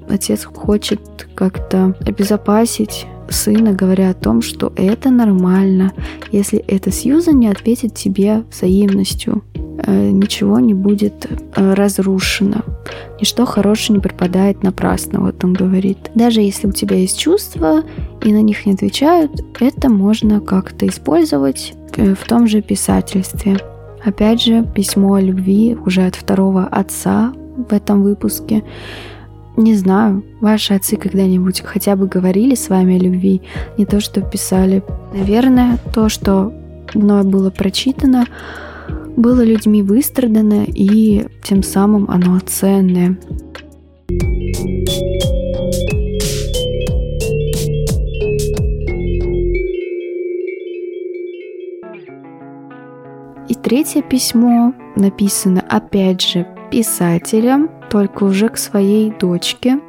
отец 0.09 0.45
хочет 0.45 1.29
как-то 1.35 1.97
обезопасить 2.01 3.07
сына, 3.29 3.73
говоря 3.73 4.11
о 4.11 4.15
том, 4.15 4.43
что 4.43 4.73
это 4.77 5.11
нормально, 5.11 5.93
если 6.31 6.59
эта 6.59 6.91
Сьюза 6.91 7.33
не 7.33 7.49
ответит 7.49 7.95
тебе 7.95 8.45
взаимностью. 8.51 9.43
Э, 9.78 10.11
ничего 10.11 10.61
не 10.61 10.73
будет 10.73 11.26
э, 11.26 11.75
разрушено. 11.75 12.62
Ничто 13.21 13.45
хорошее 13.45 13.97
не 13.97 14.02
пропадает 14.02 14.62
напрасно, 14.62 15.21
вот 15.21 15.43
он 15.45 15.52
говорит. 15.52 15.99
Даже 16.14 16.40
если 16.40 16.69
у 16.69 16.73
тебя 16.73 16.97
есть 16.97 17.19
чувства 17.19 17.83
и 18.23 18.33
на 18.33 18.40
них 18.40 18.66
не 18.66 18.75
отвечают, 18.75 19.33
это 19.61 19.88
можно 19.88 20.40
как-то 20.40 20.87
использовать 20.87 21.75
э, 21.97 22.14
в 22.14 22.25
том 22.26 22.47
же 22.47 22.62
писательстве. 22.62 23.59
Опять 24.04 24.43
же, 24.43 24.64
письмо 24.64 25.14
о 25.14 25.21
любви 25.21 25.76
уже 25.85 26.07
от 26.07 26.14
второго 26.14 26.66
отца 26.66 27.33
в 27.57 27.73
этом 27.73 28.02
выпуске. 28.02 28.62
Не 29.57 29.75
знаю, 29.75 30.25
ваши 30.40 30.75
отцы 30.75 30.97
когда-нибудь 30.97 31.62
хотя 31.62 31.97
бы 31.97 32.07
говорили 32.07 32.54
с 32.54 32.69
вами 32.69 32.97
о 32.97 32.99
любви, 32.99 33.43
не 33.76 33.87
то, 33.87 34.00
что 34.00 34.21
писали. 34.21 34.83
Наверное, 35.12 35.78
то, 35.93 36.09
что 36.09 36.52
мной 36.95 37.25
было 37.25 37.50
прочитано, 37.50 38.26
было 39.16 39.42
людьми 39.42 39.83
выстрадано, 39.83 40.64
и 40.66 41.26
тем 41.42 41.62
самым 41.62 42.11
оно 42.11 42.38
ценное. 42.40 43.18
И 53.49 53.54
третье 53.54 54.02
письмо 54.02 54.75
написано 54.97 55.62
опять 55.68 56.23
же 56.23 56.47
писателем, 56.71 57.71
только 57.90 58.25
уже 58.25 58.49
к 58.49 58.56
своей 58.56 59.12
дочке. 59.12 59.80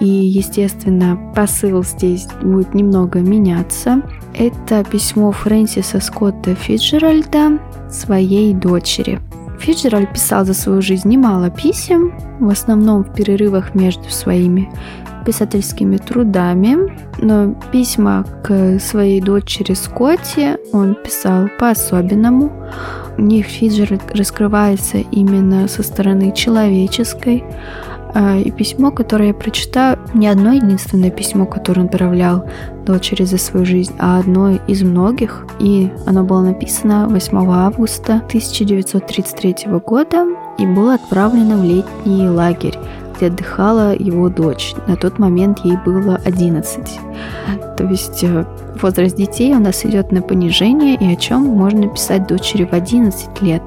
И, 0.00 0.06
естественно, 0.06 1.32
посыл 1.34 1.84
здесь 1.84 2.26
будет 2.42 2.74
немного 2.74 3.20
меняться. 3.20 4.02
Это 4.34 4.82
письмо 4.84 5.30
Фрэнсиса 5.32 6.00
Скотта 6.00 6.54
Фиджеральда 6.54 7.58
своей 7.90 8.54
дочери. 8.54 9.20
Фиджеральд 9.60 10.12
писал 10.12 10.44
за 10.44 10.54
свою 10.54 10.82
жизнь 10.82 11.08
немало 11.08 11.50
писем, 11.50 12.12
в 12.40 12.48
основном 12.48 13.04
в 13.04 13.14
перерывах 13.14 13.74
между 13.74 14.10
своими 14.10 14.70
писательскими 15.24 15.98
трудами, 15.98 16.92
но 17.18 17.54
письма 17.70 18.24
к 18.42 18.80
своей 18.80 19.20
дочери 19.20 19.74
Скотти 19.74 20.56
он 20.72 20.96
писал 20.96 21.48
по-особенному. 21.58 22.50
У 23.18 23.22
них 23.22 23.46
Фиджеральд 23.46 24.10
раскрывается 24.16 24.98
именно 24.98 25.68
со 25.68 25.82
стороны 25.82 26.32
человеческой, 26.32 27.44
и 28.14 28.50
письмо, 28.50 28.90
которое 28.90 29.28
я 29.28 29.34
прочитаю, 29.34 29.98
не 30.14 30.28
одно 30.28 30.52
единственное 30.52 31.10
письмо, 31.10 31.46
которое 31.46 31.82
он 31.82 31.86
отправлял 31.86 32.48
дочери 32.84 33.24
за 33.24 33.38
свою 33.38 33.64
жизнь, 33.64 33.94
а 33.98 34.18
одно 34.18 34.56
из 34.66 34.82
многих. 34.82 35.46
И 35.58 35.90
оно 36.06 36.24
было 36.24 36.42
написано 36.42 37.08
8 37.08 37.38
августа 37.50 38.16
1933 38.26 39.56
года 39.86 40.26
и 40.58 40.66
было 40.66 40.94
отправлено 40.94 41.56
в 41.56 41.64
летний 41.64 42.28
лагерь 42.28 42.78
где 43.22 43.26
отдыхала 43.26 43.94
его 43.94 44.28
дочь. 44.28 44.74
На 44.88 44.96
тот 44.96 45.18
момент 45.18 45.60
ей 45.64 45.76
было 45.76 46.20
11. 46.24 46.98
То 47.76 47.84
есть 47.84 48.24
э, 48.24 48.44
возраст 48.80 49.16
детей 49.16 49.54
у 49.54 49.60
нас 49.60 49.84
идет 49.84 50.10
на 50.12 50.22
понижение, 50.22 50.96
и 50.96 51.12
о 51.12 51.16
чем 51.16 51.42
можно 51.42 51.88
писать 51.88 52.26
дочери 52.26 52.64
в 52.64 52.72
11 52.72 53.42
лет. 53.42 53.62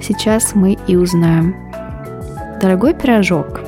Сейчас 0.00 0.54
мы 0.54 0.78
и 0.86 0.96
узнаем. 0.96 1.54
Дорогой 2.60 2.94
пирожок, 2.94 3.60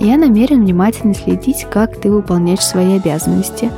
я 0.00 0.16
намерен 0.16 0.62
внимательно 0.62 1.14
следить, 1.14 1.66
как 1.70 2.00
ты 2.00 2.10
выполняешь 2.10 2.64
свои 2.64 2.96
обязанности. 2.96 3.70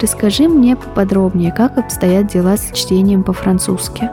Расскажи 0.00 0.48
мне 0.48 0.76
поподробнее, 0.76 1.52
как 1.52 1.78
обстоят 1.78 2.28
дела 2.28 2.56
с 2.56 2.70
чтением 2.72 3.24
по-французски. 3.24 4.10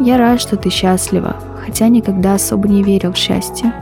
Я 0.00 0.18
рад, 0.18 0.40
что 0.40 0.56
ты 0.56 0.70
счастлива, 0.70 1.36
хотя 1.64 1.88
никогда 1.88 2.34
особо 2.34 2.68
не 2.68 2.82
верил 2.82 3.12
в 3.12 3.16
счастье. 3.16 3.72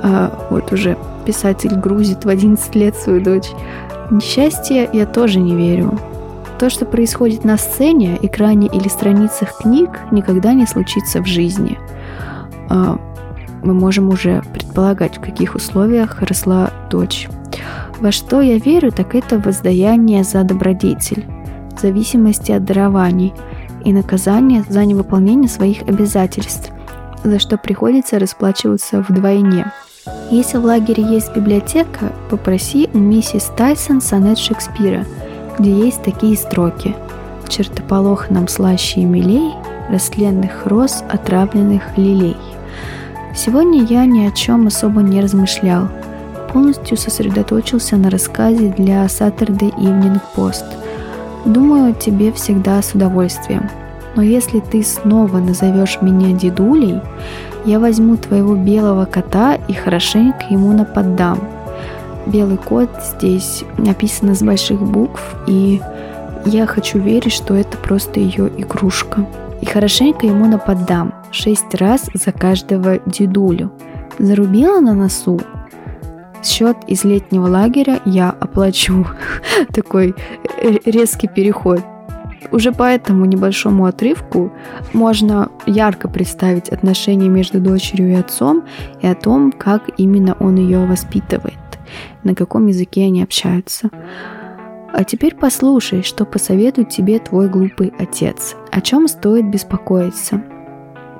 А, 0.00 0.46
вот 0.50 0.72
уже 0.72 0.96
писатель 1.26 1.74
грузит 1.74 2.24
в 2.24 2.28
11 2.28 2.74
лет 2.74 2.96
свою 2.96 3.20
дочь. 3.20 3.50
Несчастье 4.10 4.88
я 4.92 5.06
тоже 5.06 5.40
не 5.40 5.54
верю. 5.54 5.98
То, 6.58 6.70
что 6.70 6.84
происходит 6.84 7.44
на 7.44 7.56
сцене, 7.56 8.18
экране 8.22 8.68
или 8.68 8.88
страницах 8.88 9.58
книг, 9.58 9.90
никогда 10.10 10.52
не 10.52 10.66
случится 10.66 11.20
в 11.20 11.26
жизни. 11.26 11.78
А, 12.68 12.98
мы 13.62 13.74
можем 13.74 14.08
уже 14.08 14.42
предполагать, 14.52 15.18
в 15.18 15.20
каких 15.20 15.54
условиях 15.54 16.20
росла 16.22 16.70
дочь. 16.90 17.28
Во 18.00 18.12
что 18.12 18.40
я 18.40 18.58
верю, 18.58 18.92
так 18.92 19.14
это 19.14 19.38
воздаяние 19.38 20.24
за 20.24 20.44
добродетель, 20.44 21.26
зависимости 21.80 22.52
от 22.52 22.64
дарований 22.64 23.34
и 23.84 23.92
наказание 23.92 24.64
за 24.68 24.84
невыполнение 24.84 25.48
своих 25.48 25.82
обязательств, 25.82 26.70
за 27.24 27.38
что 27.38 27.56
приходится 27.56 28.18
расплачиваться 28.18 29.04
вдвойне– 29.08 29.72
если 30.30 30.58
в 30.58 30.64
лагере 30.64 31.02
есть 31.02 31.34
библиотека, 31.34 32.12
попроси 32.30 32.88
у 32.92 32.98
миссис 32.98 33.50
Тайсон 33.56 34.02
сонет 34.02 34.38
Шекспира, 34.38 35.06
где 35.58 35.72
есть 35.72 36.02
такие 36.02 36.36
строки. 36.36 36.94
«Чертополох 37.48 38.28
нам 38.28 38.46
слаще 38.46 39.00
и 39.00 39.04
милей, 39.04 39.54
растленных 39.88 40.66
роз, 40.66 41.02
отравленных 41.08 41.96
лилей». 41.96 42.36
Сегодня 43.34 43.84
я 43.84 44.04
ни 44.06 44.26
о 44.26 44.32
чем 44.32 44.66
особо 44.66 45.02
не 45.02 45.20
размышлял. 45.20 45.88
Полностью 46.52 46.96
сосредоточился 46.96 47.96
на 47.96 48.10
рассказе 48.10 48.74
для 48.76 49.04
Saturday 49.04 49.72
Evening 49.76 50.20
Post. 50.34 50.64
Думаю, 51.44 51.94
тебе 51.94 52.32
всегда 52.32 52.80
с 52.80 52.94
удовольствием. 52.94 53.70
Но 54.16 54.22
если 54.22 54.60
ты 54.60 54.82
снова 54.82 55.38
назовешь 55.38 55.98
меня 56.00 56.32
дедулей, 56.32 57.00
я 57.64 57.78
возьму 57.78 58.16
твоего 58.16 58.56
белого 58.56 59.04
кота 59.04 59.58
и 59.68 59.74
хорошенько 59.74 60.46
ему 60.50 60.72
нападам. 60.72 61.38
Белый 62.26 62.56
кот 62.56 62.90
здесь 63.14 63.64
написано 63.76 64.34
с 64.34 64.42
больших 64.42 64.80
букв, 64.80 65.22
и 65.46 65.80
я 66.44 66.66
хочу 66.66 66.98
верить, 66.98 67.32
что 67.32 67.54
это 67.54 67.76
просто 67.76 68.20
ее 68.20 68.48
игрушка. 68.56 69.26
И 69.60 69.66
хорошенько 69.66 70.26
ему 70.26 70.46
нападам 70.46 71.14
шесть 71.30 71.74
раз 71.74 72.08
за 72.14 72.32
каждого 72.32 72.98
дедулю. 73.06 73.72
Зарубила 74.18 74.80
на 74.80 74.94
носу? 74.94 75.40
Счет 76.42 76.76
из 76.86 77.04
летнего 77.04 77.48
лагеря 77.48 78.00
я 78.04 78.30
оплачу. 78.30 79.06
Такой 79.74 80.14
резкий 80.84 81.28
переход. 81.28 81.80
Уже 82.50 82.72
по 82.72 82.84
этому 82.84 83.24
небольшому 83.24 83.86
отрывку 83.86 84.52
можно 84.92 85.50
ярко 85.66 86.08
представить 86.08 86.68
отношения 86.68 87.28
между 87.28 87.60
дочерью 87.60 88.12
и 88.12 88.14
отцом 88.14 88.64
и 89.02 89.06
о 89.06 89.14
том, 89.14 89.52
как 89.52 89.82
именно 89.98 90.36
он 90.38 90.56
ее 90.56 90.86
воспитывает, 90.86 91.58
на 92.22 92.34
каком 92.34 92.68
языке 92.68 93.04
они 93.04 93.22
общаются. 93.22 93.90
А 94.92 95.04
теперь 95.04 95.34
послушай, 95.34 96.02
что 96.02 96.24
посоветует 96.24 96.88
тебе 96.88 97.18
твой 97.18 97.48
глупый 97.48 97.92
отец. 97.98 98.56
О 98.70 98.80
чем 98.80 99.08
стоит 99.08 99.48
беспокоиться? 99.50 100.42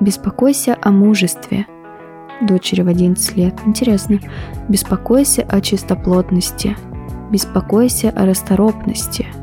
Беспокойся 0.01 0.77
о 0.81 0.91
мужестве. 0.91 1.67
Дочери 2.41 2.83
в 2.83 2.89
11 2.89 3.37
лет. 3.37 3.55
Интересно. 3.67 4.21
Беспокойся 4.69 5.43
о 5.43 5.61
чистоплотности. 5.61 6.77
Беспокойся 7.31 8.11
о 8.11 8.27
расторопности– 8.27 9.27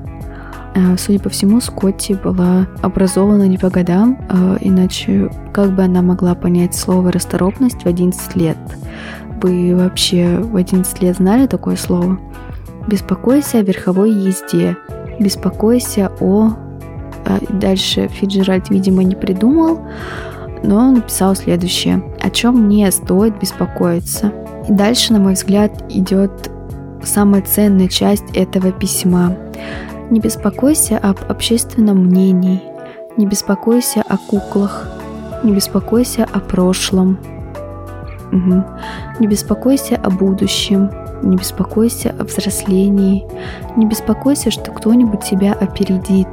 Э, 0.75 0.97
судя 0.97 1.19
по 1.19 1.29
всему, 1.29 1.61
Скотти 1.61 2.13
была 2.13 2.67
образована 2.81 3.47
не 3.47 3.57
по 3.57 3.69
годам, 3.69 4.19
э, 4.29 4.57
иначе 4.59 5.31
как 5.53 5.73
бы 5.73 5.83
она 5.83 6.01
могла 6.01 6.35
понять 6.35 6.75
слово 6.75 7.13
«расторопность» 7.13 7.83
в 7.83 7.85
11 7.85 8.35
лет? 8.35 8.57
Вы 9.41 9.73
вообще 9.75 10.37
в 10.37 10.55
11 10.57 11.01
лет 11.01 11.15
знали 11.15 11.47
такое 11.47 11.77
слово? 11.77 12.19
Беспокойся 12.87 13.59
о 13.59 13.61
верховой 13.63 14.11
езде, 14.11 14.77
беспокойся 15.19 16.11
о... 16.19 16.53
Э, 17.25 17.39
дальше 17.49 18.07
Фиджеральд, 18.07 18.69
видимо, 18.69 19.03
не 19.03 19.15
придумал, 19.15 19.79
но 20.63 20.77
он 20.77 20.95
написал 20.95 21.35
следующее. 21.35 22.03
О 22.21 22.29
чем 22.29 22.69
не 22.69 22.89
стоит 22.91 23.39
беспокоиться. 23.39 24.31
И 24.67 24.71
дальше, 24.71 25.13
на 25.13 25.19
мой 25.19 25.33
взгляд, 25.33 25.71
идет 25.89 26.51
самая 27.03 27.41
ценная 27.41 27.87
часть 27.87 28.35
этого 28.35 28.71
письма. 28.71 29.35
Не 30.09 30.19
беспокойся 30.19 30.97
об 30.97 31.17
общественном 31.29 32.05
мнении, 32.05 32.61
не 33.17 33.25
беспокойся 33.25 34.03
о 34.07 34.17
куклах, 34.17 34.87
не 35.43 35.53
беспокойся 35.53 36.27
о 36.31 36.39
прошлом, 36.39 37.17
угу. 38.31 38.63
не 39.19 39.27
беспокойся 39.27 39.95
о 39.95 40.09
будущем, 40.09 40.91
не 41.25 41.35
беспокойся 41.35 42.15
о 42.17 42.23
взрослении, 42.23 43.25
не 43.75 43.85
беспокойся, 43.85 44.51
что 44.51 44.71
кто-нибудь 44.71 45.21
тебя 45.21 45.53
опередит, 45.53 46.27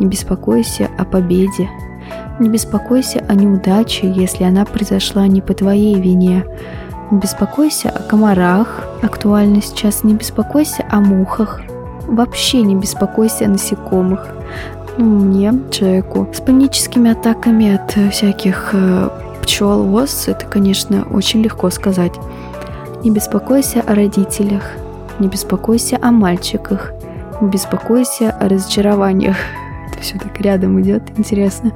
не 0.00 0.06
беспокойся 0.06 0.88
о 0.98 1.04
победе, 1.04 1.70
не 2.40 2.48
беспокойся 2.48 3.24
о 3.28 3.34
неудаче, 3.34 4.10
если 4.10 4.44
она 4.44 4.64
произошла 4.64 5.26
не 5.28 5.40
по 5.40 5.54
твоей 5.54 6.00
вине, 6.00 6.44
не 7.10 7.18
беспокойся 7.18 7.90
о 7.90 8.02
комарах, 8.02 8.88
актуально 9.02 9.62
сейчас, 9.62 10.02
не 10.02 10.14
беспокойся 10.14 10.84
о 10.90 11.00
мухах, 11.00 11.60
Вообще 12.06 12.62
не 12.62 12.74
беспокойся 12.74 13.46
о 13.46 13.48
насекомых. 13.48 14.28
Ну, 14.98 15.04
мне, 15.06 15.54
человеку, 15.70 16.28
с 16.32 16.40
паническими 16.40 17.12
атаками 17.12 17.74
от 17.74 17.96
э, 17.96 18.10
всяких 18.10 18.70
э, 18.74 19.08
пчел, 19.42 19.94
ос, 19.94 20.28
это, 20.28 20.44
конечно, 20.46 21.06
очень 21.10 21.42
легко 21.42 21.70
сказать. 21.70 22.12
Не 23.02 23.10
беспокойся 23.10 23.80
о 23.80 23.94
родителях, 23.94 24.62
не 25.18 25.28
беспокойся 25.28 25.98
о 26.00 26.10
мальчиках, 26.10 26.92
не 27.40 27.48
беспокойся 27.48 28.30
о 28.30 28.48
разочарованиях. 28.48 29.36
Это 29.90 30.00
все 30.00 30.18
так 30.18 30.40
рядом 30.40 30.80
идет, 30.80 31.02
интересно. 31.16 31.72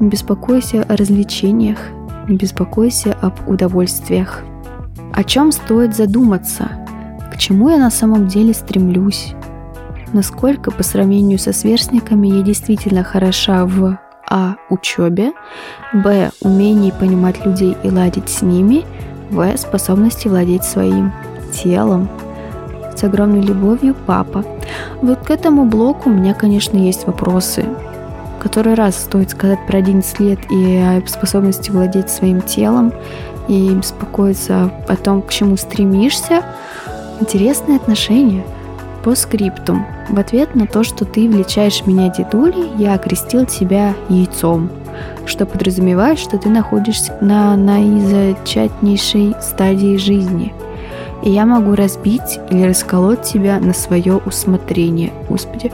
Не 0.00 0.08
беспокойся 0.08 0.82
о 0.82 0.96
развлечениях, 0.96 1.78
не 2.28 2.36
беспокойся 2.36 3.16
об 3.20 3.48
удовольствиях. 3.48 4.42
О 5.12 5.24
чем 5.24 5.52
стоит 5.52 5.96
задуматься? 5.96 6.68
К 7.32 7.38
чему 7.38 7.70
я 7.70 7.78
на 7.78 7.90
самом 7.90 8.28
деле 8.28 8.52
стремлюсь? 8.52 9.34
насколько 10.12 10.70
по 10.70 10.82
сравнению 10.82 11.38
со 11.38 11.52
сверстниками 11.52 12.28
я 12.28 12.42
действительно 12.42 13.04
хороша 13.04 13.64
в 13.66 13.98
а. 14.28 14.56
учебе, 14.70 15.32
б. 15.92 16.30
умении 16.40 16.90
понимать 16.90 17.44
людей 17.44 17.76
и 17.82 17.90
ладить 17.90 18.28
с 18.28 18.42
ними, 18.42 18.84
в. 19.30 19.56
способности 19.56 20.28
владеть 20.28 20.64
своим 20.64 21.12
телом. 21.52 22.08
С 22.96 23.04
огромной 23.04 23.42
любовью, 23.42 23.94
папа. 24.06 24.44
Вот 25.02 25.20
к 25.20 25.30
этому 25.30 25.64
блоку 25.64 26.08
у 26.10 26.12
меня, 26.12 26.34
конечно, 26.34 26.76
есть 26.76 27.06
вопросы. 27.06 27.64
Который 28.40 28.74
раз 28.74 28.96
стоит 28.96 29.30
сказать 29.30 29.58
про 29.66 29.78
11 29.78 30.20
лет 30.20 30.38
и 30.50 30.76
о 30.76 31.02
способности 31.06 31.70
владеть 31.70 32.10
своим 32.10 32.40
телом, 32.40 32.92
и 33.48 33.70
беспокоиться 33.70 34.70
о 34.88 34.96
том, 34.96 35.22
к 35.22 35.30
чему 35.30 35.56
стремишься. 35.56 36.42
Интересные 37.20 37.76
отношения– 37.76 38.44
по 39.06 39.14
скриптум. 39.14 39.86
В 40.08 40.18
ответ 40.18 40.56
на 40.56 40.66
то, 40.66 40.82
что 40.82 41.04
ты 41.04 41.28
влечаешь 41.28 41.86
меня 41.86 42.08
дедулей, 42.08 42.72
я 42.76 42.94
окрестил 42.94 43.46
тебя 43.46 43.94
яйцом, 44.08 44.68
что 45.26 45.46
подразумевает, 45.46 46.18
что 46.18 46.38
ты 46.38 46.48
находишься 46.48 47.16
на 47.20 47.56
наизачатнейшей 47.56 49.34
стадии 49.40 49.96
жизни. 49.96 50.54
И 51.22 51.30
я 51.30 51.46
могу 51.46 51.74
разбить 51.74 52.38
или 52.50 52.62
расколоть 52.62 53.22
тебя 53.22 53.58
на 53.58 53.72
свое 53.72 54.16
усмотрение. 54.16 55.12
Господи, 55.28 55.72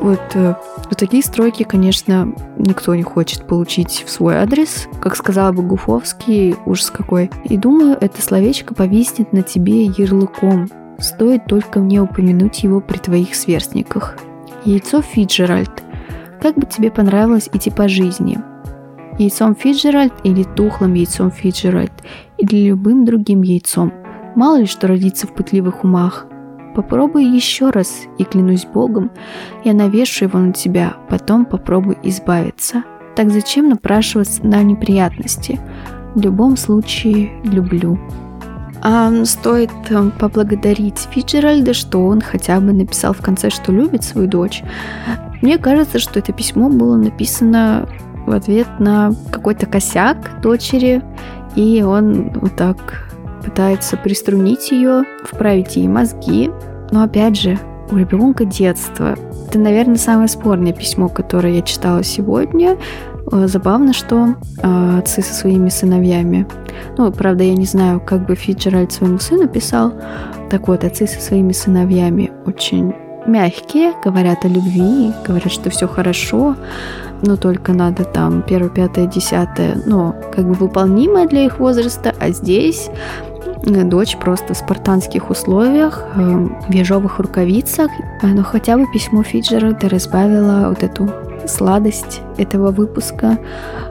Вот, 0.00 0.20
э, 0.34 0.54
вот 0.76 0.98
такие 0.98 1.22
стройки, 1.22 1.62
конечно, 1.62 2.32
никто 2.58 2.94
не 2.94 3.02
хочет 3.02 3.46
получить 3.46 4.04
в 4.06 4.10
свой 4.10 4.36
адрес. 4.36 4.86
Как 5.00 5.16
сказала 5.16 5.52
бы 5.52 5.62
Гуфовский, 5.62 6.56
ужас 6.66 6.90
какой. 6.90 7.30
И 7.44 7.56
думаю, 7.56 7.96
это 8.00 8.20
словечко 8.20 8.74
повиснет 8.74 9.32
на 9.32 9.42
тебе 9.42 9.84
ярлыком. 9.84 10.68
Стоит 10.98 11.46
только 11.46 11.78
мне 11.80 12.02
упомянуть 12.02 12.64
его 12.64 12.80
при 12.80 12.98
твоих 12.98 13.34
сверстниках. 13.34 14.16
Яйцо 14.64 15.00
Фиджеральд. 15.00 15.83
Как 16.44 16.56
бы 16.56 16.66
тебе 16.66 16.90
понравилось 16.90 17.48
идти 17.54 17.70
по 17.70 17.88
жизни? 17.88 18.38
Яйцом 19.18 19.54
Фиджеральд 19.54 20.12
или 20.24 20.42
тухлым 20.42 20.92
яйцом 20.92 21.30
Фиджеральд? 21.30 21.90
Или 22.36 22.68
любым 22.68 23.06
другим 23.06 23.40
яйцом? 23.40 23.94
Мало 24.36 24.58
ли 24.58 24.66
что 24.66 24.86
родится 24.86 25.26
в 25.26 25.32
пытливых 25.32 25.84
умах. 25.84 26.26
Попробуй 26.74 27.24
еще 27.24 27.70
раз, 27.70 28.02
и 28.18 28.24
клянусь 28.24 28.66
Богом, 28.66 29.10
я 29.64 29.72
навешу 29.72 30.26
его 30.26 30.38
на 30.38 30.52
тебя, 30.52 30.98
потом 31.08 31.46
попробуй 31.46 31.96
избавиться. 32.02 32.84
Так 33.16 33.30
зачем 33.30 33.70
напрашиваться 33.70 34.46
на 34.46 34.62
неприятности? 34.62 35.58
В 36.14 36.20
любом 36.20 36.58
случае, 36.58 37.30
люблю. 37.44 37.98
А 38.82 39.24
стоит 39.24 39.70
э, 39.88 40.10
поблагодарить 40.18 41.08
Фиджеральда, 41.10 41.72
что 41.72 42.04
он 42.06 42.20
хотя 42.20 42.60
бы 42.60 42.74
написал 42.74 43.14
в 43.14 43.22
конце, 43.22 43.48
что 43.48 43.72
любит 43.72 44.04
свою 44.04 44.28
дочь. 44.28 44.62
Мне 45.44 45.58
кажется, 45.58 45.98
что 45.98 46.20
это 46.20 46.32
письмо 46.32 46.70
было 46.70 46.96
написано 46.96 47.86
в 48.26 48.30
ответ 48.30 48.66
на 48.78 49.12
какой-то 49.30 49.66
косяк 49.66 50.40
дочери, 50.40 51.02
и 51.54 51.82
он 51.82 52.30
вот 52.40 52.56
так 52.56 53.10
пытается 53.44 53.98
приструнить 53.98 54.70
ее, 54.70 55.02
вправить 55.22 55.76
ей 55.76 55.86
мозги. 55.86 56.50
Но 56.92 57.02
опять 57.02 57.38
же, 57.38 57.58
у 57.90 57.96
ребенка 57.98 58.46
детство. 58.46 59.16
Это, 59.46 59.58
наверное, 59.58 59.96
самое 59.96 60.28
спорное 60.28 60.72
письмо, 60.72 61.10
которое 61.10 61.56
я 61.56 61.60
читала 61.60 62.02
сегодня. 62.02 62.78
Э, 63.30 63.46
забавно, 63.46 63.92
что 63.92 64.36
э, 64.62 64.98
отцы 64.98 65.20
со 65.20 65.34
своими 65.34 65.68
сыновьями. 65.68 66.46
Ну, 66.96 67.12
правда, 67.12 67.44
я 67.44 67.54
не 67.54 67.66
знаю, 67.66 68.00
как 68.00 68.24
бы 68.24 68.34
Фиджеральд 68.34 68.92
своему 68.92 69.18
сыну 69.18 69.46
писал. 69.46 69.92
Так 70.48 70.68
вот, 70.68 70.84
отцы 70.84 71.06
со 71.06 71.20
своими 71.20 71.52
сыновьями 71.52 72.32
очень 72.46 72.94
мягкие, 73.26 73.92
говорят 74.04 74.44
о 74.44 74.48
любви, 74.48 75.12
говорят, 75.26 75.52
что 75.52 75.70
все 75.70 75.86
хорошо, 75.86 76.56
но 77.22 77.36
только 77.36 77.72
надо 77.72 78.04
там 78.04 78.42
первое, 78.42 78.70
пятое, 78.70 79.06
десятое, 79.06 79.80
ну, 79.86 80.14
как 80.34 80.46
бы 80.46 80.54
выполнимое 80.54 81.26
для 81.26 81.44
их 81.44 81.58
возраста, 81.58 82.14
а 82.20 82.30
здесь 82.30 82.90
дочь 83.64 84.16
просто 84.16 84.54
в 84.54 84.58
спартанских 84.58 85.30
условиях, 85.30 86.04
э, 86.14 86.20
в 86.20 86.72
ежовых 86.72 87.18
рукавицах, 87.18 87.90
но 88.22 88.42
хотя 88.42 88.76
бы 88.76 88.84
письмо 88.92 89.22
Фиджеральда 89.22 89.88
разбавило 89.88 90.68
вот 90.68 90.82
эту 90.82 91.08
сладость 91.46 92.20
этого 92.36 92.70
выпуска 92.70 93.38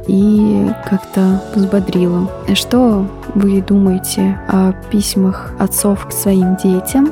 и 0.08 0.70
как-то 0.90 1.42
взбодрило. 1.56 2.30
Что 2.54 3.06
вы 3.36 3.62
думаете 3.62 4.40
о 4.48 4.74
письмах 4.92 5.54
отцов 5.60 6.08
к 6.08 6.12
своим 6.12 6.56
детям? 6.58 7.12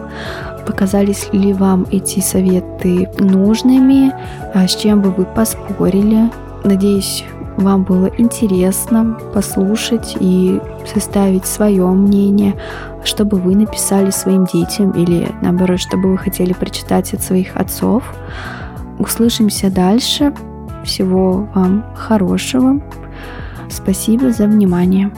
Показались 0.65 1.31
ли 1.31 1.53
вам 1.53 1.85
эти 1.91 2.19
советы 2.19 3.09
нужными? 3.17 4.13
А 4.53 4.67
с 4.67 4.75
чем 4.75 5.01
бы 5.01 5.11
вы 5.11 5.25
поспорили? 5.25 6.29
Надеюсь, 6.63 7.25
вам 7.57 7.83
было 7.83 8.09
интересно 8.17 9.17
послушать 9.33 10.15
и 10.19 10.61
составить 10.91 11.45
свое 11.45 11.85
мнение, 11.87 12.55
чтобы 13.03 13.37
вы 13.37 13.55
написали 13.55 14.11
своим 14.11 14.45
детям 14.45 14.91
или 14.91 15.29
наоборот, 15.41 15.79
чтобы 15.79 16.11
вы 16.11 16.17
хотели 16.17 16.53
прочитать 16.53 17.13
от 17.13 17.21
своих 17.21 17.55
отцов. 17.55 18.03
Услышимся 19.01 19.71
дальше. 19.71 20.31
Всего 20.83 21.49
вам 21.55 21.83
хорошего. 21.95 22.79
Спасибо 23.67 24.31
за 24.31 24.45
внимание. 24.45 25.09